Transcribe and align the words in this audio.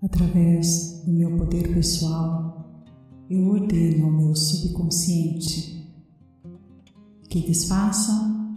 Através 0.00 1.02
do 1.04 1.12
meu 1.12 1.36
poder 1.36 1.74
pessoal, 1.74 2.84
eu 3.28 3.48
ordeno 3.48 4.06
ao 4.06 4.12
meu 4.12 4.34
subconsciente 4.36 5.92
que 7.28 7.40
desfaça 7.40 8.12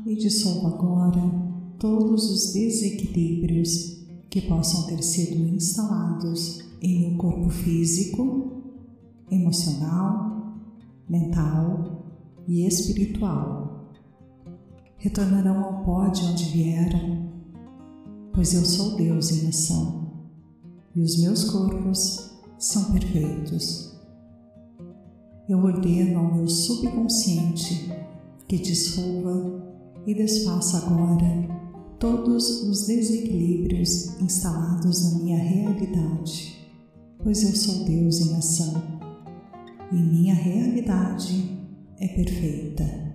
e 0.06 0.16
dissolva 0.16 0.68
agora 0.68 1.20
todos 1.80 2.30
os 2.30 2.54
desequilíbrios 2.54 4.06
que 4.30 4.42
possam 4.42 4.86
ter 4.86 5.02
sido 5.02 5.48
instalados 5.48 6.64
em 6.80 7.10
meu 7.10 7.18
corpo 7.18 7.50
físico, 7.50 8.62
emocional, 9.32 10.60
mental 11.10 12.06
e 12.48 12.68
espiritual. 12.68 13.92
Retornarão 14.98 15.64
ao 15.64 15.84
pó 15.84 16.08
de 16.08 16.24
onde 16.24 16.46
vieram, 16.46 17.32
pois 18.32 18.54
eu 18.54 18.64
sou 18.64 18.96
Deus 18.96 19.32
em 19.32 19.48
ação 19.48 20.11
e 20.96 21.02
os 21.02 21.22
meus 21.22 21.46
corpos 21.46 22.32
são 22.58 22.92
perfeitos. 22.92 23.92
Eu 25.48 25.60
ordeno 25.60 26.20
ao 26.20 26.36
meu 26.36 26.48
subconsciente 26.48 27.92
que 28.48 28.58
dissolva 28.58 29.62
e 30.06 30.14
desfaça 30.14 30.78
agora 30.78 31.50
todos 32.00 32.64
os 32.64 32.88
desequilíbrios 32.88 34.20
instalados 34.22 35.04
na 35.04 35.20
minha 35.20 35.38
realidade, 35.38 36.70
pois 37.24 37.44
eu 37.44 37.56
sou 37.56 37.86
Deus 37.86 38.20
em 38.22 38.36
ação 38.36 38.82
e 39.92 39.96
minha 39.96 40.34
realidade 40.34 41.58
é 42.00 42.08
perfeita. 42.08 43.12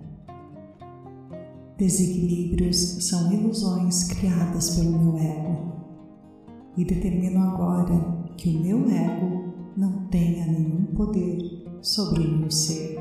Desequilíbrios 1.77 2.77
são 2.77 3.31
ilusões 3.31 4.05
criadas 4.05 4.75
pelo 4.75 4.97
meu 4.97 5.17
ego 5.17 5.66
e 6.77 6.85
determino 6.85 7.39
agora 7.41 8.27
que 8.37 8.49
o 8.49 8.59
meu 8.59 8.87
ego 8.87 9.53
não 9.75 10.07
tenha 10.09 10.45
nenhum 10.45 10.85
poder 10.95 11.39
sobre 11.81 12.21
o 12.21 12.37
meu 12.37 12.51
ser. 12.51 12.95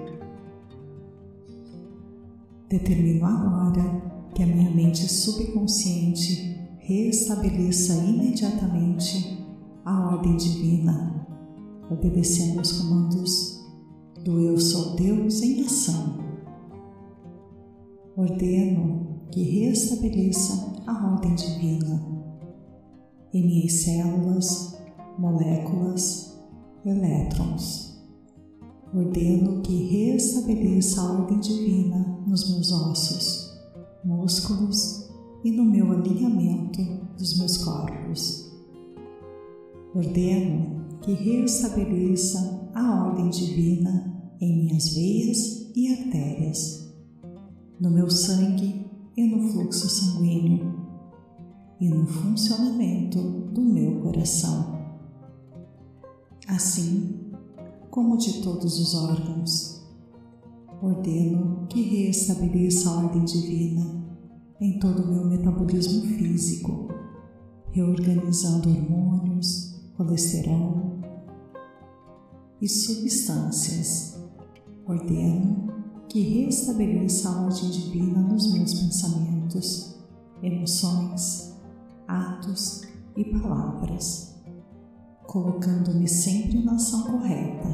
Determino 2.71 3.27
agora 3.27 4.29
que 4.35 4.43
a 4.43 4.47
minha 4.47 4.71
mente 4.71 5.07
subconsciente 5.07 6.59
reestabeleça 6.79 7.95
imediatamente 8.05 9.45
a 9.85 10.15
ordem 10.15 10.37
divina, 10.37 11.27
obedecendo 11.91 12.59
aos 12.59 12.73
comandos 12.73 13.63
do 14.25 14.41
Eu 14.41 14.59
Sou 14.59 14.97
Deus 14.97 15.43
em 15.43 15.61
ação. 15.65 16.17
Ordeno 18.17 19.21
que 19.31 19.43
reestabeleça 19.43 20.83
a 20.87 21.13
ordem 21.13 21.35
divina 21.35 22.26
em 23.33 23.45
minhas 23.45 23.73
células, 23.73 24.77
moléculas, 25.19 26.39
elétrons. 26.85 27.97
Ordeno 28.95 29.61
que 29.63 29.85
restabeleça 29.89 31.01
a 31.01 31.13
ordem 31.13 31.41
divina 31.41 32.23
nos 32.27 32.51
meus 32.51 32.73
ossos, 32.73 33.59
músculos 34.05 35.11
e 35.45 35.51
no 35.51 35.65
meu 35.65 35.91
alinhamento 35.93 36.83
dos 37.19 37.39
meus 37.39 37.59
corpos. 37.59 38.51
Ordeno 39.95 40.87
que 41.03 41.13
restabeleça 41.13 42.71
a 42.75 43.07
ordem 43.07 43.29
divina 43.31 44.15
em 44.41 44.65
minhas 44.65 44.89
veias 44.91 45.71
e 45.75 45.89
artérias, 45.93 46.95
no 47.81 47.91
meu 47.91 48.09
sangue 48.09 48.87
e 49.17 49.27
no 49.27 49.49
fluxo 49.49 49.89
sanguíneo 49.89 50.86
e 51.81 51.89
no 51.89 52.07
funcionamento 52.07 53.21
do 53.21 53.61
meu 53.61 54.01
coração, 54.01 54.79
assim 56.49 57.33
como 57.91 58.17
de 58.17 58.43
todos 58.43 58.79
os 58.79 58.95
órgãos. 58.95 59.77
Ordeno 60.83 61.67
que 61.69 61.83
reestabeleça 61.83 62.91
a 62.91 62.97
ordem 63.05 63.25
divina 63.25 64.05
em 64.61 64.79
todo 64.79 65.03
o 65.03 65.13
meu 65.13 65.25
metabolismo 65.27 66.03
físico, 66.03 66.89
reorganizando 67.71 68.69
hormônios, 68.69 69.81
colesterol 69.97 71.01
e 72.61 72.69
substâncias. 72.69 74.19
Ordeno 74.87 75.67
que 76.09 76.21
reestabeleça 76.21 77.29
a 77.29 77.43
ordem 77.47 77.71
divina 77.71 78.21
nos 78.21 78.53
meus 78.53 78.75
pensamentos, 78.75 79.97
emoções, 80.43 81.46
atos 82.07 82.83
e 83.17 83.25
palavras, 83.25 84.43
colocando-me 85.27 86.09
sempre 86.09 86.63
na 86.63 86.75
ação 86.75 87.05
correta, 87.05 87.69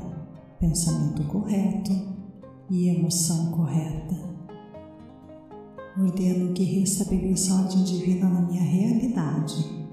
pensamento 0.58 1.24
correto 1.24 1.92
e 2.70 2.88
emoção 2.88 3.50
correta. 3.52 4.32
Ordeno 5.98 6.54
que 6.54 6.64
restabeleça 6.64 7.52
a 7.52 7.62
ordem 7.62 7.84
divina 7.84 8.28
na 8.28 8.42
minha 8.42 8.62
realidade, 8.62 9.86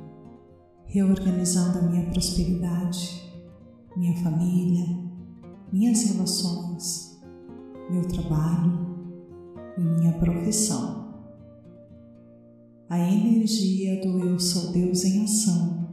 reorganizando 0.85 1.79
a 1.79 1.81
minha 1.81 2.09
prosperidade, 2.09 3.29
minha 3.97 4.15
família, 4.23 4.85
minhas 5.73 6.03
relações, 6.03 7.19
meu 7.89 8.07
trabalho 8.07 8.87
e 9.77 9.81
minha 9.81 10.13
profissão 10.13 11.08
a 12.89 12.97
energia 12.97 14.01
do 14.01 14.19
Eu 14.19 14.39
Sou 14.39 14.71
Deus 14.71 15.05
em 15.05 15.23
ação 15.23 15.87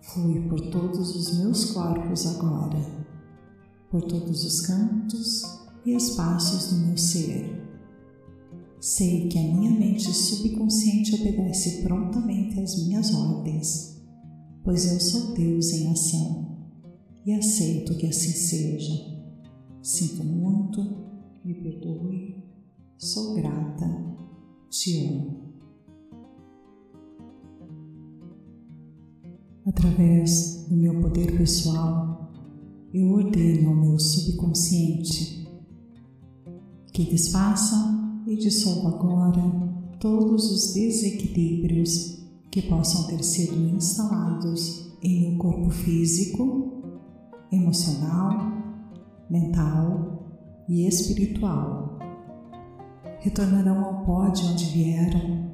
flui 0.00 0.48
por 0.48 0.58
todos 0.70 1.14
os 1.14 1.38
meus 1.38 1.66
corpos 1.72 2.26
agora, 2.26 2.80
por 3.90 4.00
todos 4.04 4.42
os 4.42 4.62
cantos 4.62 5.42
e 5.84 5.94
espaços 5.94 6.72
do 6.72 6.86
meu 6.86 6.96
ser. 6.96 7.62
Sei 8.80 9.28
que 9.28 9.38
a 9.38 9.42
minha 9.42 9.72
mente 9.72 10.10
subconsciente 10.10 11.14
obedece 11.14 11.82
prontamente 11.82 12.58
às 12.58 12.82
minhas 12.82 13.12
ordens, 13.12 14.02
pois 14.64 14.90
eu 14.90 14.98
sou 14.98 15.34
Deus 15.34 15.70
em 15.74 15.92
ação 15.92 16.70
e 17.26 17.34
aceito 17.34 17.94
que 17.98 18.06
assim 18.06 18.32
seja. 18.32 18.94
Sinto 19.82 20.24
muito, 20.24 20.80
me 21.44 21.54
perdoe, 21.54 22.42
sou 22.96 23.34
grata, 23.34 23.86
te 24.70 25.06
amo. 25.06 25.41
Através 29.64 30.66
do 30.68 30.76
meu 30.76 31.00
poder 31.00 31.38
pessoal, 31.38 32.32
eu 32.92 33.12
ordeno 33.12 33.68
ao 33.70 33.76
meu 33.76 33.96
subconsciente 33.96 35.48
que 36.92 37.04
desfaça 37.04 37.76
e 38.26 38.34
dissolva 38.36 38.88
agora 38.88 39.40
todos 40.00 40.50
os 40.50 40.74
desequilíbrios 40.74 42.24
que 42.50 42.60
possam 42.62 43.06
ter 43.06 43.22
sido 43.22 43.54
instalados 43.72 44.92
em 45.00 45.30
meu 45.30 45.38
corpo 45.38 45.70
físico, 45.70 46.82
emocional, 47.52 48.52
mental 49.30 50.24
e 50.68 50.88
espiritual. 50.88 52.00
Retornarão 53.20 53.84
ao 53.84 54.04
pó 54.04 54.28
de 54.28 54.42
onde 54.44 54.64
vieram, 54.64 55.52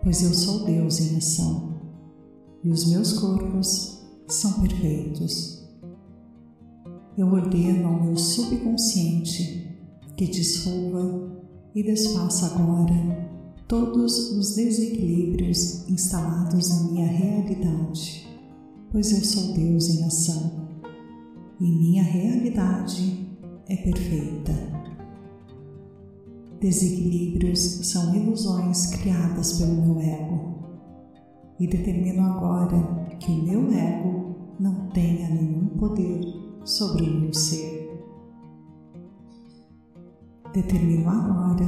pois 0.00 0.22
eu 0.22 0.32
sou 0.32 0.64
Deus 0.64 1.00
em 1.00 1.16
ação 1.16 1.69
e 2.62 2.68
os 2.68 2.86
meus 2.90 3.14
corpos 3.14 4.02
são 4.28 4.52
perfeitos. 4.60 5.68
Eu 7.16 7.26
ordeno 7.28 7.88
ao 7.88 8.04
meu 8.04 8.16
subconsciente 8.16 9.76
que 10.16 10.26
dissolva 10.26 11.30
e 11.74 11.82
desfaça 11.82 12.46
agora 12.46 13.30
todos 13.66 14.32
os 14.32 14.54
desequilíbrios 14.54 15.88
instalados 15.88 16.68
na 16.68 16.90
minha 16.90 17.06
realidade, 17.06 18.28
pois 18.90 19.12
eu 19.12 19.24
sou 19.24 19.54
Deus 19.54 19.88
em 19.88 20.04
ação 20.04 20.68
e 21.60 21.64
minha 21.64 22.02
realidade 22.02 23.28
é 23.68 23.76
perfeita. 23.76 24.52
Desequilíbrios 26.60 27.60
são 27.60 28.14
ilusões 28.14 28.86
criadas 28.86 29.58
pelo 29.58 29.74
meu 29.74 30.00
ego 30.00 30.59
e 31.60 31.66
determino 31.66 32.22
agora 32.22 33.16
que 33.20 33.30
o 33.30 33.42
meu 33.42 33.70
ego 33.70 34.34
não 34.58 34.88
tenha 34.88 35.28
nenhum 35.28 35.66
poder 35.76 36.22
sobre 36.64 37.02
o 37.04 37.20
meu 37.20 37.34
ser. 37.34 38.00
Determino 40.54 41.08
agora 41.10 41.66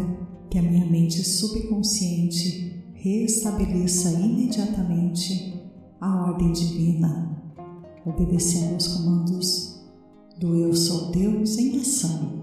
que 0.50 0.58
a 0.58 0.62
minha 0.62 0.86
mente 0.86 1.22
subconsciente 1.22 2.82
reestabeleça 2.94 4.10
imediatamente 4.18 5.60
a 6.00 6.30
ordem 6.30 6.52
divina, 6.52 7.52
obedecendo 8.06 8.74
aos 8.74 8.88
comandos 8.88 9.84
do 10.38 10.56
Eu 10.56 10.74
Sou 10.74 11.10
Deus 11.12 11.58
em 11.58 11.78
ação. 11.78 12.40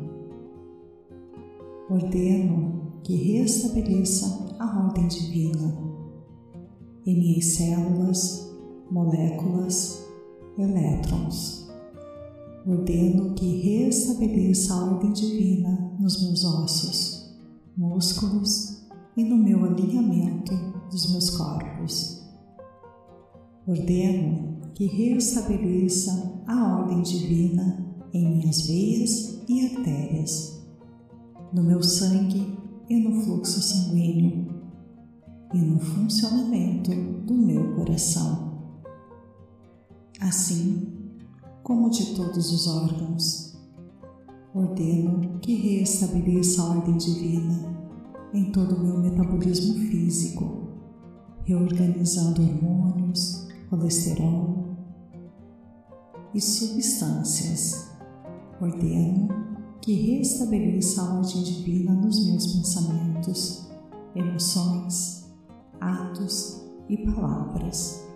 Ordeno 1.90 3.02
que 3.04 3.16
reestabeleça 3.16 4.56
a 4.60 4.86
ordem 4.86 5.07
divina 5.07 5.89
em 7.10 7.18
minhas 7.18 7.46
células, 7.46 8.48
moléculas, 8.92 10.06
elétrons. 10.58 11.68
Ordeno 12.68 13.34
que 13.34 13.62
restabeleça 13.62 14.76
a 14.76 14.92
ordem 14.94 15.12
divina 15.12 15.96
nos 16.00 16.22
meus 16.22 16.46
ossos, 16.46 17.36
músculos 17.76 18.84
e 19.18 19.24
no 19.24 19.38
meu 19.38 19.66
alinhamento 19.66 20.54
dos 20.92 21.12
meus 21.12 21.32
corpos. 21.32 22.22
Ordeno 23.66 24.60
que 24.76 24.86
restabeleça 24.86 26.44
a 26.46 26.78
ordem 26.80 27.02
divina 27.02 27.88
em 28.14 28.38
minhas 28.38 28.62
veias 28.68 29.42
e 29.48 29.66
artérias, 29.66 30.62
no 31.52 31.64
meu 31.64 31.82
sangue 31.82 32.56
e 32.88 33.00
no 33.00 33.22
fluxo 33.24 33.62
sanguíneo 33.62 34.49
e 35.54 35.57
no 35.57 35.80
funcionamento 35.80 36.92
do 37.25 37.34
meu 37.34 37.75
coração. 37.75 38.50
Assim 40.19 40.88
como 41.63 41.90
de 41.90 42.13
todos 42.16 42.51
os 42.51 42.68
órgãos, 42.68 43.57
ordeno 44.54 45.40
que 45.40 45.56
restabeleça 45.56 46.62
a 46.62 46.69
ordem 46.69 46.98
divina 46.98 47.78
em 48.34 48.51
todo 48.51 48.75
o 48.75 48.84
meu 48.84 49.00
metabolismo 49.00 49.75
físico, 49.90 50.68
reorganizando 51.46 52.42
hormônios, 52.42 53.48
colesterol 53.69 54.78
e 56.34 56.42
substâncias. 56.42 57.90
Ordeno 58.62 59.30
que 59.81 59.94
restabeleça 59.94 61.02
a 61.02 61.18
ordem 61.18 61.44
divina 61.44 61.95
palavras, 67.06 68.07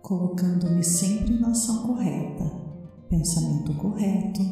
colocando-me 0.00 0.82
sempre 0.82 1.38
na 1.38 1.50
ação 1.50 1.86
correta, 1.86 2.50
pensamento 3.08 3.74
correto 3.74 4.42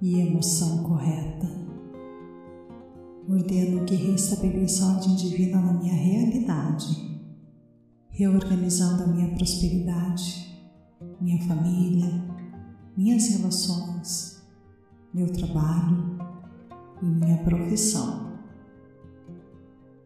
e 0.00 0.20
emoção 0.20 0.82
correta. 0.82 1.48
Ordeno 3.28 3.84
que 3.84 3.94
restabeleça 3.94 4.84
a 4.84 4.94
ordem 4.96 5.16
divina 5.16 5.60
na 5.60 5.72
minha 5.72 5.94
realidade, 5.94 7.20
reorganizando 8.10 9.04
a 9.04 9.06
minha 9.06 9.34
prosperidade, 9.34 10.58
minha 11.20 11.40
família, 11.46 12.10
minhas 12.96 13.28
relações, 13.28 14.42
meu 15.12 15.32
trabalho 15.32 16.18
e 17.02 17.06
minha 17.06 17.38
profissão 17.38 18.23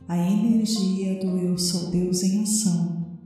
a 0.08 0.16
energia 0.16 1.20
do 1.20 1.36
Eu 1.36 1.58
Sou 1.58 1.90
Deus 1.90 2.22
em 2.22 2.42
ação 2.42 3.18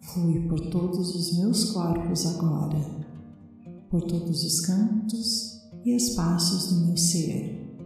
flui 0.00 0.48
por 0.48 0.58
todos 0.70 1.14
os 1.14 1.36
meus 1.38 1.72
corpos 1.72 2.24
agora, 2.24 2.80
por 3.90 4.00
todos 4.04 4.42
os 4.42 4.60
cantos 4.60 5.60
e 5.84 5.94
espaços 5.94 6.72
do 6.72 6.86
meu 6.86 6.96
ser. 6.96 7.76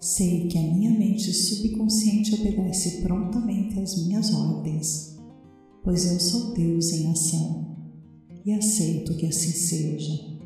Sei 0.00 0.48
que 0.48 0.56
a 0.56 0.62
minha 0.62 0.98
mente 0.98 1.30
subconsciente 1.30 2.34
obedece 2.34 3.02
prontamente 3.02 3.78
às 3.78 4.02
minhas 4.06 4.32
ordens, 4.32 5.18
pois 5.84 6.10
eu 6.10 6.18
sou 6.18 6.54
Deus 6.54 6.90
em 6.92 7.10
ação 7.10 7.76
e 8.46 8.52
aceito 8.54 9.14
que 9.14 9.26
assim 9.26 9.52
seja. 9.52 10.38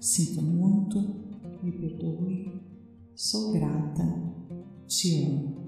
Sinto 0.00 0.42
muito, 0.42 0.98
me 1.62 1.70
perdoe, 1.70 2.60
sou 3.14 3.52
grata, 3.52 4.04
te 4.88 5.22
amo 5.22 5.59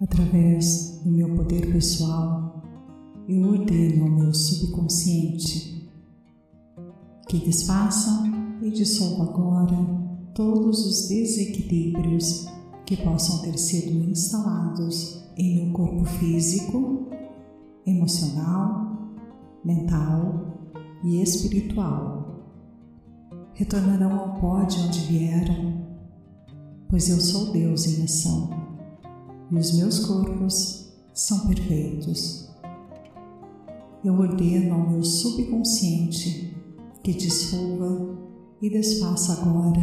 através 0.00 1.00
do 1.04 1.10
meu 1.10 1.34
poder 1.34 1.70
pessoal, 1.72 2.62
eu 3.28 3.42
ordeno 3.48 4.04
ao 4.04 4.10
meu 4.10 4.34
subconsciente 4.34 5.90
que 7.28 7.38
desfaça 7.38 8.24
e 8.62 8.70
dissolva 8.70 9.24
agora 9.24 9.76
todos 10.34 10.84
os 10.86 11.08
desequilíbrios 11.08 12.46
que 12.86 12.96
possam 12.96 13.42
ter 13.42 13.56
sido 13.58 14.10
instalados 14.10 15.22
em 15.36 15.64
meu 15.64 15.72
corpo 15.72 16.04
físico, 16.04 17.08
emocional, 17.86 19.14
mental 19.64 20.74
e 21.04 21.22
espiritual. 21.22 22.18
Retornarão 23.52 24.18
ao 24.18 24.40
pó 24.40 24.64
de 24.64 24.80
onde 24.80 25.00
vieram, 25.00 25.86
pois 26.88 27.08
eu 27.08 27.20
sou 27.20 27.52
Deus 27.52 27.86
em 27.86 28.04
ação 28.04 28.59
e 29.50 29.58
os 29.58 29.72
meus 29.72 29.98
corpos 30.00 30.92
são 31.12 31.46
perfeitos. 31.48 32.48
Eu 34.04 34.14
ordeno 34.14 34.74
ao 34.74 34.90
meu 34.90 35.04
subconsciente 35.04 36.56
que 37.02 37.12
dissolva 37.12 38.18
e 38.62 38.70
desfaça 38.70 39.32
agora 39.42 39.80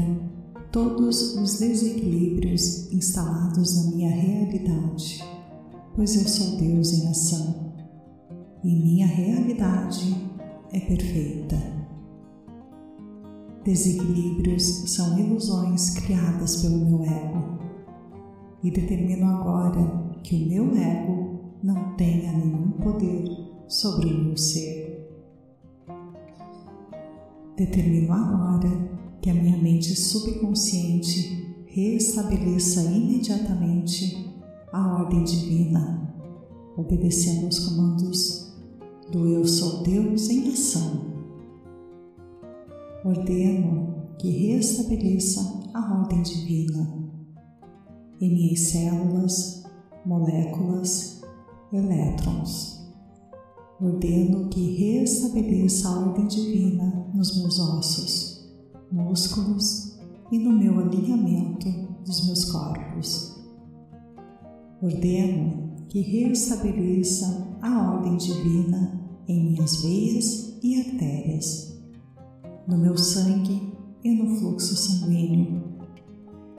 todos 0.71 1.35
os 1.35 1.59
desequilíbrios 1.59 2.91
instalados 2.91 3.75
na 3.75 3.91
minha 3.91 4.09
realidade, 4.09 5.23
pois 5.95 6.15
eu 6.15 6.27
sou 6.27 6.57
Deus 6.57 6.93
em 6.93 7.07
ação 7.09 7.73
e 8.63 8.75
minha 8.75 9.07
realidade 9.07 10.15
é 10.71 10.79
perfeita. 10.79 11.57
Desequilíbrios 13.63 14.63
são 14.91 15.19
ilusões 15.19 15.89
criadas 15.91 16.61
pelo 16.61 16.77
meu 16.77 17.03
ego 17.03 17.56
e 18.63 18.71
determino 18.71 19.25
agora 19.27 20.19
que 20.23 20.35
o 20.35 20.47
meu 20.47 20.75
ego 20.75 21.39
não 21.63 21.95
tenha 21.95 22.31
nenhum 22.31 22.71
poder 22.71 23.25
sobre 23.67 24.13
o 24.13 24.23
meu 24.25 24.37
ser. 24.37 24.87
Determino 27.55 28.13
agora 28.13 28.69
que 29.21 29.29
a 29.29 29.33
minha 29.33 29.57
mente 29.57 29.95
subconsciente 29.95 31.55
restabeleça 31.65 32.81
imediatamente 32.83 34.33
a 34.71 35.01
ordem 35.01 35.23
divina, 35.23 36.13
obedecendo 36.75 37.45
aos 37.45 37.59
comandos 37.59 38.55
do 39.11 39.27
Eu 39.27 39.45
Sou 39.45 39.83
Deus 39.83 40.29
em 40.29 40.49
ação. 40.49 41.07
Ordeno 43.03 44.07
que 44.19 44.29
restabeleça 44.29 45.63
a 45.73 45.99
ordem 45.99 46.21
divina 46.21 47.16
em 48.19 48.29
minhas 48.29 48.59
células, 48.61 49.63
moléculas, 50.05 51.21
elétrons. 51.71 52.77
Ordeno 53.79 54.49
que 54.49 54.75
restabeleça 54.75 55.87
a 55.87 55.99
ordem 55.99 56.27
divina 56.27 57.11
nos 57.13 57.37
meus 57.37 57.59
ossos, 57.59 58.49
músculos 58.91 59.99
e 60.31 60.39
no 60.39 60.51
meu 60.51 60.79
alinhamento 60.79 61.69
dos 62.03 62.25
meus 62.25 62.45
corpos. 62.45 63.35
Ordeno 64.81 65.75
que 65.89 66.01
restabeleça 66.01 67.47
a 67.61 67.93
ordem 67.93 68.17
divina 68.17 68.99
em 69.27 69.51
minhas 69.51 69.81
veias 69.83 70.57
e 70.63 70.79
artérias, 70.79 71.79
no 72.67 72.77
meu 72.77 72.97
sangue 72.97 73.73
e 74.03 74.11
no 74.11 74.37
fluxo 74.37 74.75
sanguíneo 74.75 75.66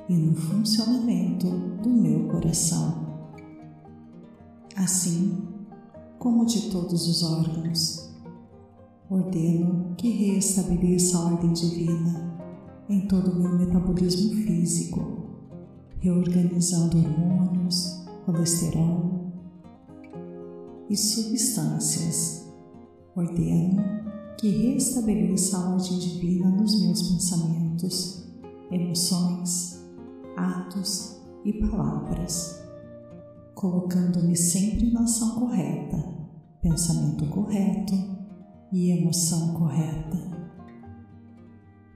e 0.09 0.15
no 0.15 0.35
funcionamento 0.35 1.47
do 1.83 1.89
meu 1.89 2.29
coração. 2.29 3.07
Assim 4.75 5.47
como 6.19 6.47
de 6.47 6.71
todos 6.71 7.07
os 7.07 7.23
órgãos, 7.23 8.11
ordeno 9.11 9.95
que 9.97 10.11
restabeleça 10.11 11.19
a 11.19 11.25
ordem 11.27 11.53
divina 11.53 12.29
em 12.89 13.07
todo 13.07 13.31
o 13.31 13.43
meu 13.43 13.59
metabolismo 13.59 14.35
físico, 14.35 15.01
reorganizando 16.01 16.97
hormônios, 16.97 18.05
colesterol 18.25 19.33
e 20.89 20.97
substâncias. 20.97 22.47
Ordeno 23.15 23.83
que 24.39 24.49
restabeleça 24.49 25.59
a 25.59 25.75
ordem 25.75 25.99
divina 25.99 26.49
nos 26.51 26.81
meus 26.81 27.03
pensamentos, 27.03 28.25
emoções, 28.71 29.68
atos 30.39 31.21
e 31.45 31.53
palavras, 31.55 32.63
colocando-me 33.55 34.37
sempre 34.37 34.91
na 34.93 35.03
ação 35.03 35.41
correta, 35.41 35.97
pensamento 36.63 37.27
correto 37.27 37.95
e 38.73 38.91
emoção 38.91 39.55
correta. 39.55 40.29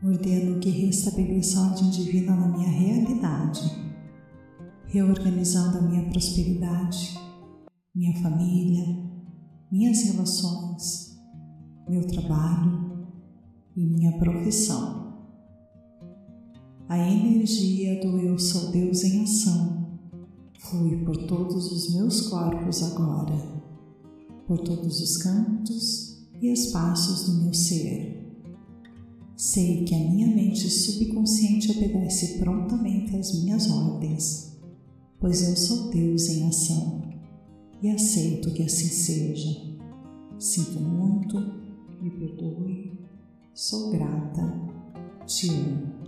Ordeno 0.02 0.58
que 0.58 0.70
restabeleça 0.70 1.60
a 1.60 1.70
ordem 1.70 1.90
divina 1.90 2.34
na 2.34 2.48
minha 2.48 2.68
realidade, 2.68 3.60
reorganizando 4.86 5.78
a 5.78 5.82
minha 5.82 6.10
prosperidade, 6.10 7.16
minha 7.94 8.20
família, 8.20 8.84
minhas 9.70 10.02
relações, 10.02 11.16
meu 11.88 12.06
trabalho 12.06 13.06
e 13.76 13.86
minha 13.86 14.18
profissão 14.18 15.01
a 16.92 16.98
energia 17.10 17.98
do 18.02 18.18
Eu 18.18 18.38
Sou 18.38 18.70
Deus 18.70 19.02
em 19.02 19.22
ação 19.22 19.98
flui 20.58 21.02
por 21.02 21.16
todos 21.26 21.72
os 21.72 21.94
meus 21.94 22.28
corpos 22.28 22.82
agora, 22.82 23.34
por 24.46 24.58
todos 24.58 25.00
os 25.00 25.16
cantos 25.16 26.18
e 26.42 26.52
espaços 26.52 27.24
do 27.24 27.44
meu 27.44 27.54
ser. 27.54 28.30
Sei 29.34 29.84
que 29.84 29.94
a 29.94 29.98
minha 29.98 30.26
mente 30.26 30.68
subconsciente 30.68 31.70
obedece 31.70 32.38
prontamente 32.38 33.16
às 33.16 33.42
minhas 33.42 33.70
ordens, 33.70 34.58
pois 35.18 35.48
eu 35.48 35.56
sou 35.56 35.88
Deus 35.88 36.28
em 36.28 36.46
ação 36.46 37.00
e 37.82 37.88
aceito 37.88 38.52
que 38.52 38.64
assim 38.64 38.88
seja. 38.88 39.62
Sinto 40.38 40.78
muito, 40.78 41.40
me 42.02 42.10
perdoe, 42.10 42.98
sou 43.54 43.90
grata, 43.92 44.60
te 45.24 45.48
amo. 45.48 46.01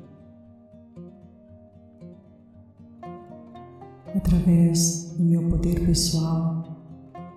Através 4.15 5.13
do 5.19 5.25
meu 5.25 5.49
poder 5.49 5.85
pessoal, 5.85 6.63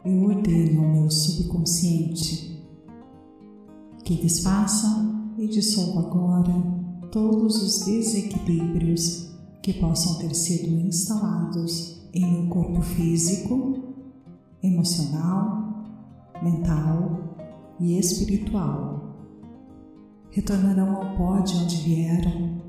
eu 0.05 0.21
ordeno 0.25 0.83
ao 0.83 0.91
meu 0.91 1.09
subconsciente 1.09 2.63
que 4.05 4.21
desfaça 4.21 4.87
e 5.39 5.47
dissolva 5.47 6.01
agora 6.01 6.53
todos 7.11 7.63
os 7.63 7.83
desequilíbrios 7.83 9.35
que 9.63 9.73
possam 9.73 10.19
ter 10.19 10.35
sido 10.35 10.79
instalados 10.87 12.07
em 12.13 12.31
meu 12.31 12.47
corpo 12.47 12.79
físico, 12.81 13.79
emocional, 14.61 15.83
mental 16.43 17.35
e 17.79 17.97
espiritual. 17.97 19.15
Retornarão 20.29 20.95
ao 20.95 21.17
pó 21.17 21.39
de 21.39 21.55
onde 21.55 21.77
vieram, 21.77 22.61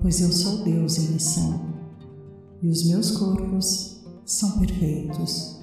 pois 0.00 0.18
eu 0.22 0.32
sou 0.32 0.64
Deus 0.64 0.98
em 0.98 1.16
ação 1.16 1.71
e 2.62 2.68
os 2.68 2.86
meus 2.86 3.10
corpos 3.10 4.00
são 4.24 4.60
perfeitos. 4.60 5.60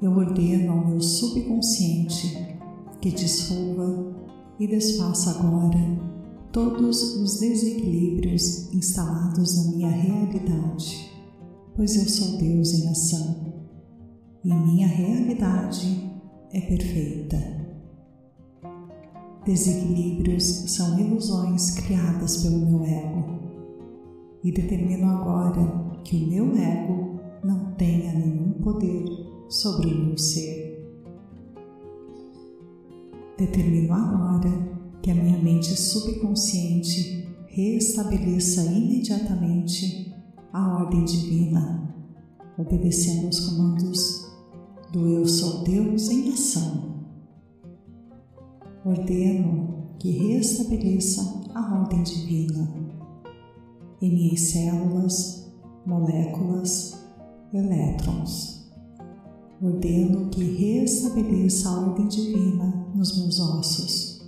Eu 0.00 0.12
ordeno 0.12 0.72
ao 0.72 0.86
meu 0.86 1.00
subconsciente 1.00 2.58
que 3.00 3.10
dissolva 3.10 4.14
e 4.60 4.66
desfaça 4.66 5.30
agora 5.30 5.78
todos 6.52 7.16
os 7.16 7.40
desequilíbrios 7.40 8.72
instalados 8.74 9.56
na 9.56 9.72
minha 9.72 9.90
realidade, 9.90 11.10
pois 11.74 11.96
eu 11.96 12.08
sou 12.08 12.38
Deus 12.38 12.74
em 12.74 12.88
ação 12.88 13.54
e 14.44 14.52
minha 14.52 14.86
realidade 14.86 16.10
é 16.52 16.60
perfeita. 16.60 17.58
Desequilíbrios 19.44 20.44
são 20.44 20.98
ilusões 20.98 21.70
criadas 21.70 22.42
pelo 22.42 22.58
meu 22.58 22.84
ego 22.84 23.37
e 24.42 24.52
determino 24.52 25.08
agora 25.08 26.00
que 26.04 26.16
o 26.16 26.28
meu 26.28 26.56
ego 26.56 27.20
não 27.44 27.72
tenha 27.72 28.12
nenhum 28.12 28.52
poder 28.54 29.04
sobre 29.48 29.92
o 29.92 30.06
meu 30.06 30.18
ser. 30.18 30.68
Determino 33.36 33.92
agora 33.94 34.50
que 35.02 35.10
a 35.10 35.14
minha 35.14 35.38
mente 35.38 35.74
subconsciente 35.76 37.28
reestabeleça 37.46 38.62
imediatamente 38.62 40.14
a 40.52 40.82
ordem 40.82 41.04
divina, 41.04 41.94
obedecendo 42.56 43.26
aos 43.26 43.40
comandos 43.40 44.28
do 44.92 45.06
Eu 45.08 45.26
Sou 45.26 45.62
Deus 45.64 46.10
em 46.10 46.32
ação. 46.32 47.04
Ordeno 48.84 49.88
que 49.98 50.10
reestabeleça 50.10 51.42
a 51.54 51.80
ordem 51.80 52.02
divina 52.02 52.87
em 54.00 54.10
minhas 54.10 54.40
células, 54.40 55.52
moléculas, 55.84 57.04
elétrons. 57.52 58.70
Ordeno 59.60 60.28
que 60.28 60.44
restabeleça 60.44 61.68
a 61.68 61.80
ordem 61.80 62.06
divina 62.06 62.86
nos 62.94 63.18
meus 63.18 63.40
ossos, 63.40 64.22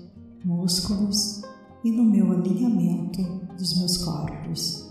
músculos 0.45 1.43
e 1.85 1.91
no 1.91 2.03
meu 2.03 2.33
alinhamento 2.33 3.23
dos 3.57 3.79
meus 3.79 3.99
corpos. 3.99 4.91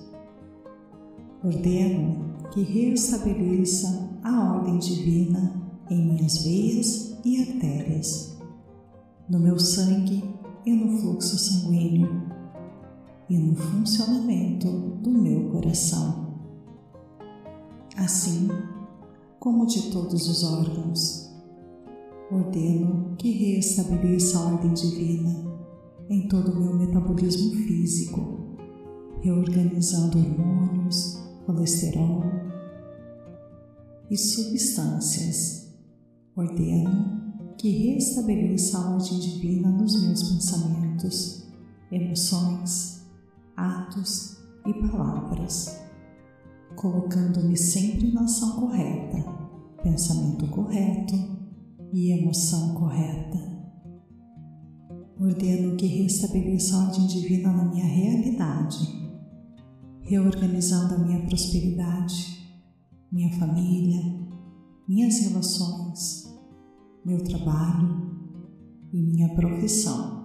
Ordeno 1.44 2.36
que 2.52 2.62
restabeleça 2.62 4.10
a 4.24 4.56
ordem 4.56 4.80
divina 4.80 5.62
em 5.90 6.06
minhas 6.06 6.44
veias 6.44 7.18
e 7.26 7.42
artérias, 7.42 8.38
no 9.30 9.40
meu 9.40 9.60
sangue 9.60 10.24
e 10.66 10.72
no 10.72 11.00
fluxo 11.00 11.38
sanguíneo 11.38 12.39
e 13.30 13.38
no 13.38 13.56
funcionamento 13.56 14.68
do 15.02 15.12
meu 15.12 15.52
coração. 15.52 16.40
Assim 17.96 18.48
como 19.40 19.68
de 19.68 19.92
todos 19.92 20.28
os 20.28 20.44
órgãos, 20.44 21.30
ordeno 22.32 23.16
que 23.18 23.32
reestabeleça 23.32 24.40
a 24.40 24.54
ordem 24.54 24.74
divina 24.74 25.50
em 26.10 26.28
todo 26.28 26.52
o 26.52 26.60
meu 26.60 26.76
metabolismo 26.76 27.52
físico, 27.52 28.58
reorganizando 29.22 30.18
hormônios, 30.18 31.20
colesterol 31.46 32.24
e 34.10 34.18
substâncias. 34.18 35.70
Ordeno 36.36 37.20
que 37.58 37.70
reestabeleça 37.70 38.78
a 38.78 38.96
ordem 38.96 39.20
divina 39.20 39.70
nos 39.70 40.02
meus 40.02 40.24
pensamentos, 40.24 41.48
emoções, 41.92 42.99
atos 43.60 44.38
e 44.66 44.74
palavras, 44.74 45.82
colocando-me 46.76 47.58
sempre 47.58 48.12
na 48.14 48.22
ação 48.22 48.62
correta, 48.62 49.18
pensamento 49.84 50.48
correto 50.48 51.16
e 51.92 52.12
emoção 52.12 52.76
correta. 52.76 53.38
Ordeno 55.20 55.76
que 55.76 55.86
restabeleça 55.86 56.78
a 56.78 56.88
ordem 56.88 57.08
divina 57.08 57.52
na 57.52 57.66
minha 57.66 57.86
realidade, 57.86 59.12
reorganizando 60.02 60.96
a 60.96 60.98
minha 61.00 61.26
prosperidade, 61.26 62.40
minha 63.12 63.38
família, 63.38 64.02
minhas 64.88 65.20
relações, 65.20 66.34
meu 67.06 67.22
trabalho 67.24 68.10
e 68.94 69.02
minha 69.02 69.36
profissão 69.36 70.19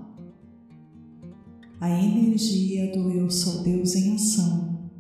a 1.81 1.91
energia 1.91 2.93
do 2.93 3.11
Eu 3.11 3.31
Sou 3.31 3.63
Deus 3.63 3.95
em 3.95 4.15
ação 4.15 4.91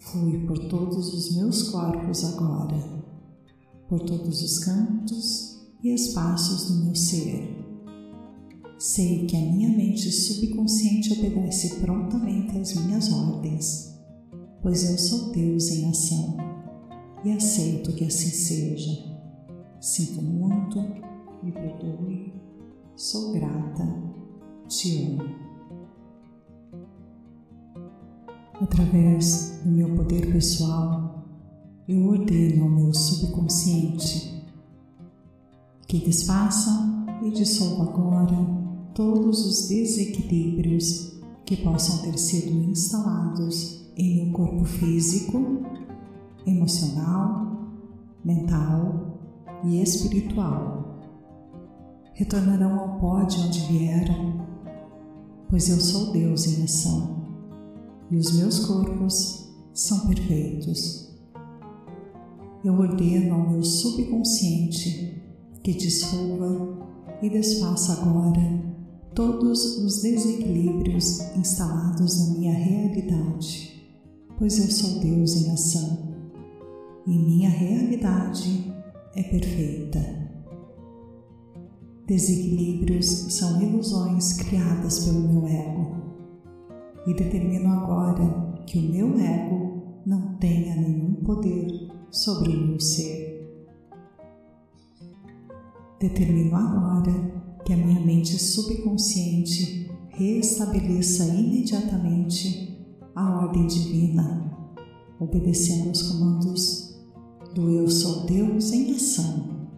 flui 0.00 0.46
por 0.46 0.58
todos 0.68 1.12
os 1.12 1.36
meus 1.36 1.70
corpos 1.70 2.24
agora, 2.24 2.76
por 3.88 4.00
todos 4.00 4.42
os 4.42 4.58
cantos 4.58 5.60
e 5.82 5.94
espaços 5.94 6.68
do 6.68 6.84
meu 6.84 6.94
ser. 6.94 7.64
Sei 8.78 9.26
que 9.26 9.36
a 9.36 9.40
minha 9.40 9.68
mente 9.68 10.10
subconsciente 10.10 11.12
obedece 11.12 11.80
prontamente 11.80 12.58
às 12.58 12.74
minhas 12.74 13.12
ordens, 13.12 13.94
pois 14.62 14.90
eu 14.90 14.98
sou 14.98 15.32
Deus 15.32 15.70
em 15.70 15.88
ação 15.88 16.36
e 17.24 17.32
aceito 17.32 17.92
que 17.92 18.04
assim 18.04 18.30
seja. 18.30 19.14
Sinto 19.80 20.22
muito, 20.22 20.80
me 21.42 21.52
perdoe, 21.52 22.32
sou 22.96 23.32
grata, 23.32 24.02
te 24.68 25.02
amo. 25.02 25.43
Através 28.60 29.60
do 29.64 29.70
meu 29.70 29.96
poder 29.96 30.32
pessoal, 30.32 31.24
eu 31.88 32.06
ordeno 32.06 32.62
ao 32.62 32.70
meu 32.70 32.94
subconsciente 32.94 34.32
que 35.88 35.98
desfaça 35.98 36.70
e 37.24 37.30
dissolva 37.32 37.90
agora 37.90 38.36
todos 38.94 39.44
os 39.44 39.68
desequilíbrios 39.68 41.20
que 41.44 41.56
possam 41.56 41.98
ter 42.02 42.16
sido 42.16 42.70
instalados 42.70 43.90
em 43.96 44.22
meu 44.22 44.32
corpo 44.32 44.64
físico, 44.64 45.62
emocional, 46.46 47.70
mental 48.24 49.18
e 49.64 49.82
espiritual. 49.82 51.00
Retornarão 52.12 52.78
ao 52.78 53.00
pó 53.00 53.24
de 53.24 53.36
onde 53.40 53.60
vieram, 53.62 54.46
pois 55.50 55.68
eu 55.68 55.80
sou 55.80 56.12
Deus 56.12 56.46
em 56.46 56.62
ação 56.62 57.23
e 58.10 58.16
os 58.16 58.32
meus 58.32 58.60
corpos 58.66 59.48
são 59.72 60.06
perfeitos. 60.06 61.12
Eu 62.64 62.74
ordeno 62.74 63.34
ao 63.34 63.50
meu 63.50 63.62
subconsciente 63.62 65.22
que 65.62 65.74
dissolva 65.74 66.78
e 67.22 67.28
desfaça 67.28 67.92
agora 67.94 68.62
todos 69.14 69.78
os 69.78 70.02
desequilíbrios 70.02 71.20
instalados 71.36 72.18
na 72.20 72.34
minha 72.38 72.52
realidade, 72.52 73.86
pois 74.38 74.58
eu 74.58 74.70
sou 74.70 75.00
Deus 75.00 75.36
em 75.36 75.50
ação 75.52 76.14
e 77.06 77.10
minha 77.10 77.50
realidade 77.50 78.72
é 79.14 79.22
perfeita. 79.22 80.24
Desequilíbrios 82.06 83.06
são 83.06 83.62
ilusões 83.62 84.34
criadas 84.34 85.04
pelo 85.04 85.20
meu 85.20 85.46
ego 85.46 86.03
e 87.06 87.14
determino 87.14 87.70
agora 87.70 88.62
que 88.66 88.78
o 88.78 88.82
meu 88.82 89.18
ego 89.18 90.00
não 90.06 90.36
tenha 90.36 90.74
nenhum 90.76 91.14
poder 91.16 91.88
sobre 92.10 92.56
o 92.56 92.66
meu 92.68 92.80
ser. 92.80 93.24
Determino 96.00 96.56
agora 96.56 97.12
que 97.64 97.72
a 97.72 97.76
minha 97.76 98.00
mente 98.00 98.38
subconsciente 98.38 99.90
restabeleça 100.08 101.24
imediatamente 101.24 102.86
a 103.14 103.44
ordem 103.44 103.66
divina, 103.66 104.52
obedecendo 105.18 105.88
aos 105.88 106.02
comandos 106.02 107.00
do 107.54 107.70
Eu 107.70 107.88
Sou 107.88 108.26
Deus 108.26 108.72
em 108.72 108.94
ação. 108.94 109.68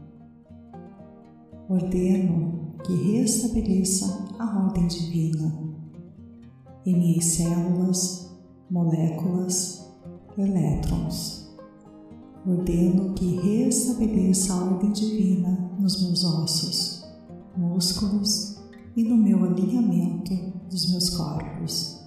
Ordeno 1.69 2.75
que 2.85 2.95
restabeleça 2.95 4.29
a 4.39 4.65
ordem 4.65 4.87
divina 4.87 5.76
em 6.87 6.97
minhas 6.97 7.25
células, 7.25 8.31
moléculas, 8.71 9.93
elétrons. 10.39 11.53
Ordeno 12.47 13.13
que 13.15 13.41
restabeleça 13.41 14.55
a 14.55 14.65
ordem 14.65 14.93
divina 14.93 15.73
nos 15.81 16.01
meus 16.01 16.23
ossos, 16.23 17.05
músculos 17.57 18.63
e 18.97 19.03
no 19.03 19.17
meu 19.17 19.45
alinhamento 19.45 20.33
dos 20.71 20.93
meus 20.93 21.11
corpos. 21.11 22.07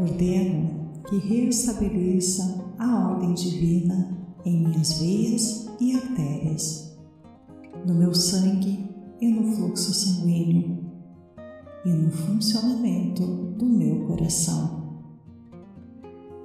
Ordeno 0.00 0.90
que 1.08 1.18
restabeleça 1.18 2.64
a 2.76 3.10
ordem 3.10 3.34
divina 3.34 4.18
em 4.44 4.64
minhas 4.64 4.94
veias 4.94 5.68
e 5.80 5.94
artérias, 5.94 6.98
no 7.86 7.94
meu 7.94 8.12
sangue 8.12 8.84
e 9.20 9.28
no 9.28 9.52
fluxo 9.54 9.94
sanguíneo 9.94 10.87
e 11.84 11.90
no 11.90 12.10
funcionamento 12.10 13.24
do 13.56 13.66
meu 13.66 14.06
coração. 14.06 15.02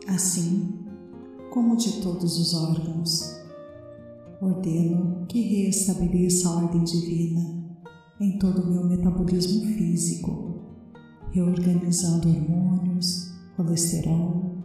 Assim 0.08 0.80
como 1.52 1.78
de 1.78 2.02
todos 2.02 2.38
os 2.40 2.54
órgãos, 2.54 3.40
ordeno 4.42 5.26
que 5.28 5.42
restabeleça 5.42 6.50
a 6.50 6.56
ordem 6.56 6.84
divina 6.84 7.64
em 8.20 8.38
todo 8.38 8.62
o 8.62 8.72
meu 8.72 8.84
metabolismo 8.86 9.66
físico, 9.74 10.56
reorganizando 11.32 12.30
hormônios, 12.30 13.32
colesterol 13.56 14.58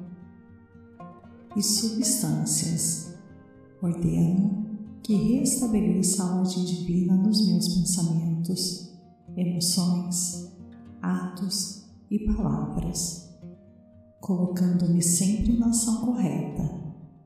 e 1.57 1.63
substâncias. 1.63 3.15
Ordeno 3.81 4.67
que 5.03 5.15
restabeleça 5.15 6.23
a 6.23 6.41
ordem 6.41 6.65
divina 6.65 7.15
nos 7.15 7.47
meus 7.47 7.69
pensamentos, 7.69 8.93
emoções, 9.37 10.48
atos 11.03 11.89
e 12.11 12.19
palavras, 12.21 13.29
colocando-me 14.21 15.03
sempre 15.03 15.59
na 15.59 15.69
ação 15.69 16.07
correta, 16.07 16.63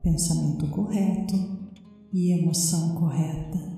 pensamento 0.01 0.67
correto 0.67 1.35
e 2.11 2.31
emoção 2.31 2.95
correta. 2.95 3.73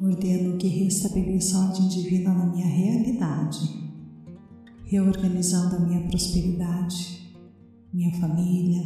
Ordeno 0.00 0.58
que 0.58 0.66
restabeleça 0.66 1.56
a 1.56 1.68
ordem 1.68 1.88
divina 1.88 2.34
na 2.34 2.46
minha 2.46 2.66
realidade, 2.66 3.92
reorganizando 4.84 5.76
a 5.76 5.80
minha 5.80 6.08
prosperidade, 6.08 7.38
minha 7.92 8.12
família, 8.20 8.82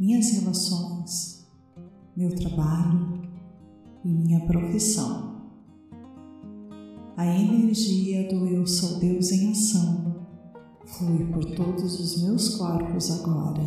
minhas 0.00 0.30
relações, 0.30 1.46
meu 2.16 2.34
trabalho 2.34 3.22
e 4.04 4.08
minha 4.08 4.46
profissão 4.46 5.33
a 7.16 7.24
energia 7.26 8.28
do 8.28 8.46
Eu 8.46 8.66
Sou 8.66 8.98
Deus 8.98 9.30
em 9.30 9.52
ação 9.52 10.26
flui 10.84 11.24
por 11.26 11.44
todos 11.54 12.00
os 12.00 12.22
meus 12.22 12.56
corpos 12.56 13.10
agora, 13.10 13.64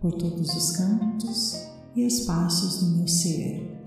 por 0.00 0.12
todos 0.12 0.54
os 0.54 0.70
cantos 0.72 1.66
e 1.94 2.02
espaços 2.06 2.80
do 2.80 2.96
meu 2.96 3.06
ser. 3.06 3.78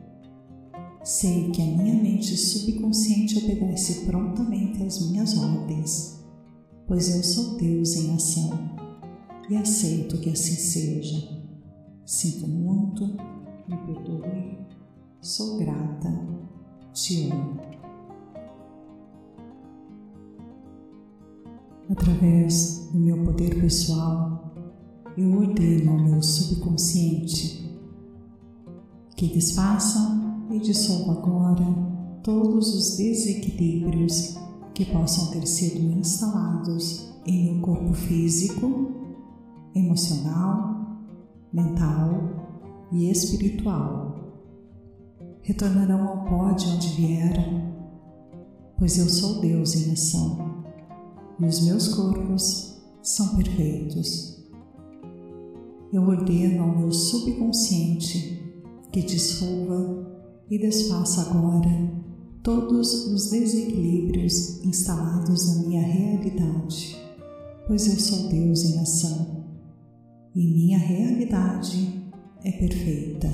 Sei 1.04 1.50
que 1.50 1.62
a 1.62 1.66
minha 1.66 1.96
mente 1.96 2.38
subconsciente 2.38 3.40
obedece 3.40 4.06
prontamente 4.06 4.84
às 4.84 5.02
minhas 5.10 5.36
ordens, 5.36 6.24
pois 6.88 7.14
eu 7.16 7.24
sou 7.24 7.58
Deus 7.58 7.96
em 7.96 8.14
ação 8.14 8.52
e 9.50 9.56
aceito 9.56 10.20
que 10.20 10.30
assim 10.30 10.56
seja. 10.56 11.44
Sinto 12.06 12.48
muito, 12.48 13.06
me 13.68 13.78
perdoe, 13.86 14.60
sou 15.20 15.58
grata, 15.58 16.14
te 16.94 17.32
amo. 17.32 17.73
Através 21.90 22.90
do 22.94 23.00
meu 23.00 23.24
poder 23.26 23.60
pessoal, 23.60 24.54
eu 25.18 25.38
ordeno 25.38 25.92
ao 25.92 26.00
meu 26.00 26.24
subconsciente 26.24 27.70
que 29.18 29.28
desfaça 29.28 30.00
e 30.50 30.60
dissolva 30.60 31.12
agora 31.12 31.66
todos 32.24 32.74
os 32.74 32.98
desequilíbrios 32.98 34.38
que 34.74 34.86
possam 34.86 35.32
ter 35.32 35.46
sido 35.46 35.80
instalados 36.00 37.14
em 37.26 37.52
meu 37.52 37.62
corpo 37.62 37.94
físico, 37.94 38.92
emocional, 39.76 41.00
mental 41.52 42.88
e 42.94 43.12
espiritual. 43.12 44.40
Retornarão 45.42 46.08
ao 46.08 46.24
pó 46.24 46.52
de 46.54 46.66
onde 46.70 46.88
vieram, 46.96 47.74
pois 48.78 48.98
eu 48.98 49.10
sou 49.10 49.42
Deus 49.42 49.76
em 49.76 49.92
ação 49.92 50.53
e 51.40 51.46
os 51.46 51.62
meus 51.62 51.88
corpos 51.90 52.78
são 53.02 53.36
perfeitos. 53.36 54.44
Eu 55.92 56.04
ordeno 56.04 56.64
ao 56.64 56.78
meu 56.78 56.92
subconsciente 56.92 58.42
que 58.92 59.02
dissolva 59.02 60.12
e 60.50 60.58
desfaça 60.58 61.22
agora 61.22 61.92
todos 62.42 63.08
os 63.08 63.30
desequilíbrios 63.30 64.64
instalados 64.64 65.48
na 65.48 65.64
minha 65.64 65.82
realidade, 65.82 66.98
pois 67.68 67.88
eu 67.88 68.00
sou 68.00 68.30
Deus 68.30 68.64
em 68.64 68.80
ação 68.80 69.46
e 70.36 70.46
minha 70.48 70.78
realidade 70.78 72.12
é 72.44 72.52
perfeita. 72.52 73.30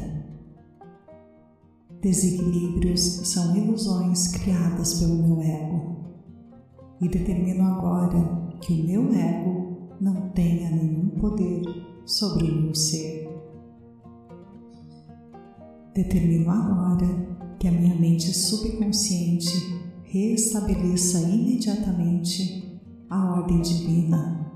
Desequilíbrios 2.01 3.01
são 3.01 3.55
ilusões 3.55 4.27
criadas 4.27 4.95
pelo 4.95 5.15
meu 5.15 5.41
ego 5.41 5.98
e 7.01 7.07
determino 7.07 7.63
agora 7.63 8.49
que 8.62 8.73
o 8.73 8.83
meu 8.83 9.13
ego 9.13 9.89
não 10.01 10.29
tenha 10.29 10.69
nenhum 10.69 11.09
poder 11.09 11.62
sobre 12.05 12.51
o 12.51 12.62
meu 12.62 12.75
ser. 12.75 13.29
Determino 15.93 16.49
agora 16.49 17.07
que 17.59 17.67
a 17.67 17.71
minha 17.71 17.95
mente 17.95 18.33
subconsciente 18.33 19.79
restabeleça 20.03 21.19
imediatamente 21.19 22.81
a 23.09 23.33
ordem 23.38 23.62
divina, 23.62 24.51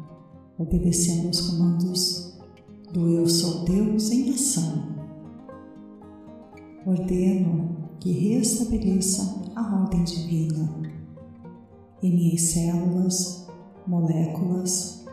obedecendo 0.58 1.27
aos 1.27 1.41
comandos 1.41 2.39
do 2.91 3.10
Eu 3.10 3.27
Sou 3.27 3.65
Deus 3.65 4.12
em 4.12 4.29
ação. 4.32 4.93
Ordeno 6.86 7.77
que 7.99 8.12
restabeleça 8.12 9.51
a 9.56 9.82
ordem 9.82 10.03
divina 10.03 10.92
em 12.04 12.13
minhas 12.13 12.42
células, 12.42 13.48
moléculas, 13.88 15.06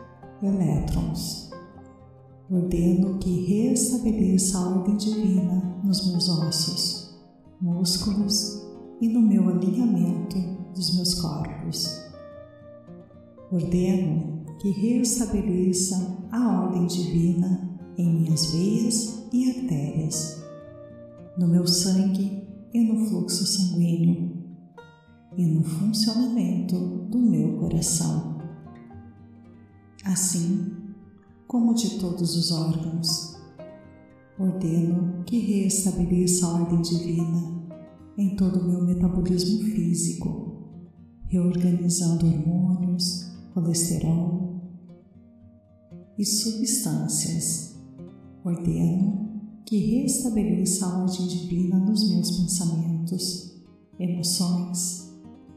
elétrons. 0.43 1.49
Ordeno 2.49 3.17
que 3.17 3.45
restabeleça 3.45 4.57
a 4.57 4.69
ordem 4.69 4.97
divina 4.97 5.79
nos 5.85 6.11
meus 6.11 6.27
ossos, 6.27 7.17
músculos 7.61 8.61
e 8.99 9.07
no 9.07 9.21
meu 9.21 9.47
alinhamento 9.47 10.37
dos 10.75 10.93
meus 10.95 11.13
corpos. 11.15 11.87
Ordeno 13.49 14.43
que 14.59 14.69
restabeleça 14.69 16.27
a 16.29 16.63
ordem 16.65 16.87
divina 16.87 17.79
em 17.97 18.21
minhas 18.21 18.47
veias 18.47 19.27
e 19.31 19.49
artérias, 19.49 20.43
no 21.37 21.47
meu 21.47 21.65
sangue 21.65 22.43
e 22.73 22.83
no 22.83 23.05
fluxo 23.05 23.45
sanguíneo 23.45 24.40
e 25.37 25.45
no 25.45 25.63
funcionamento 25.63 26.77
do 27.09 27.19
meu 27.19 27.57
coração. 27.57 28.37
Assim 30.03 30.77
como 31.47 31.73
de 31.73 31.99
todos 31.99 32.35
os 32.35 32.51
órgãos, 32.51 33.35
ordeno 34.39 35.23
que 35.25 35.39
restabeleça 35.39 36.45
a 36.45 36.53
ordem 36.61 36.81
divina 36.81 37.61
em 38.17 38.35
todo 38.35 38.59
o 38.59 38.67
meu 38.67 38.83
metabolismo 38.83 39.63
físico, 39.63 40.67
reorganizando 41.27 42.25
hormônios, 42.25 43.31
colesterol 43.53 44.61
e 46.17 46.25
substâncias. 46.25 47.75
Ordeno 48.43 49.29
que 49.65 49.77
restabeleça 49.77 50.85
a 50.85 51.03
ordem 51.03 51.27
divina 51.27 51.77
nos 51.77 52.09
meus 52.09 52.31
pensamentos, 52.31 53.61
emoções, 53.99 55.10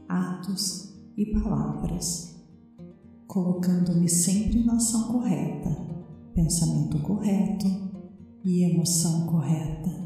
atos 0.07 0.93
e 1.17 1.25
palavras, 1.27 2.35
colocando-me 3.27 4.07
sempre 4.09 4.63
na 4.63 4.75
ação 4.75 5.11
correta, 5.11 5.69
pensamento 6.33 6.99
correto 6.99 7.65
e 8.43 8.63
emoção 8.63 9.25
correta. 9.27 10.05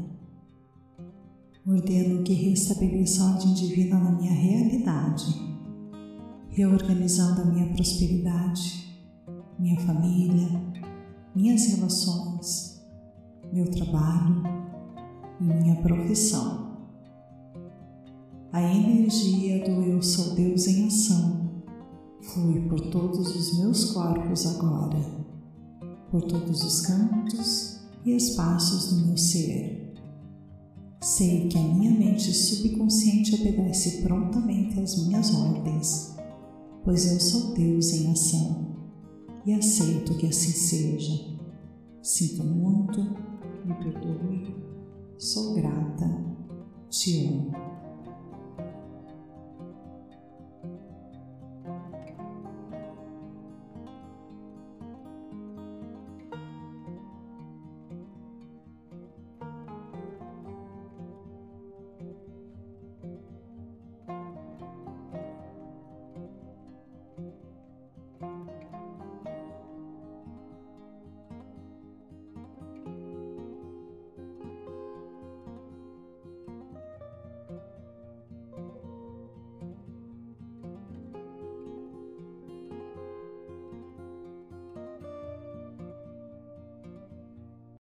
Ordeno 1.66 2.22
que 2.22 2.32
restabeleça 2.32 3.22
a 3.22 3.34
ordem 3.34 3.54
divina 3.54 3.98
na 3.98 4.12
minha 4.12 4.32
realidade, 4.32 5.26
reorganizando 6.48 7.42
a 7.42 7.44
minha 7.44 7.72
prosperidade, 7.74 8.88
minha 9.58 9.78
família, 9.80 10.48
minhas 11.34 11.66
relações, 11.66 12.82
meu 13.52 13.70
trabalho 13.70 14.42
e 15.40 15.44
minha 15.44 15.76
profissão. 15.82 16.69
A 18.52 18.62
energia 18.62 19.64
do 19.64 19.82
Eu 19.82 20.02
Sou 20.02 20.34
Deus 20.34 20.66
em 20.66 20.86
ação 20.86 21.62
flui 22.20 22.68
por 22.68 22.80
todos 22.90 23.34
os 23.34 23.58
meus 23.58 23.92
corpos 23.92 24.46
agora, 24.46 25.00
por 26.10 26.22
todos 26.22 26.62
os 26.64 26.80
cantos 26.80 27.80
e 28.04 28.16
espaços 28.16 28.92
do 28.92 29.06
meu 29.06 29.16
ser 29.16 29.80
Sei 31.02 31.48
que 31.48 31.56
a 31.56 31.62
minha 31.62 31.92
mente 31.92 32.30
subconsciente 32.30 33.34
obedece 33.34 34.02
prontamente 34.02 34.78
às 34.78 35.06
minhas 35.06 35.34
ordens, 35.34 36.14
pois 36.84 37.10
eu 37.10 37.18
sou 37.18 37.54
Deus 37.54 37.90
em 37.94 38.12
ação 38.12 38.76
e 39.46 39.54
aceito 39.54 40.14
que 40.18 40.26
assim 40.26 40.50
seja. 40.50 41.38
Sinto 42.02 42.44
muito, 42.44 43.00
me 43.64 43.74
perdoe, 43.82 44.54
sou 45.16 45.54
grata, 45.54 46.06
te 46.90 47.26
amo. 47.28 47.69